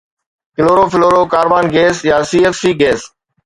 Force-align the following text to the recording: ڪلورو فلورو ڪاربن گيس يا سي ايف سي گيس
ڪلورو 0.55 0.83
فلورو 0.91 1.21
ڪاربن 1.33 1.65
گيس 1.75 1.97
يا 2.09 2.17
سي 2.29 2.39
ايف 2.45 2.55
سي 2.61 2.71
گيس 2.81 3.01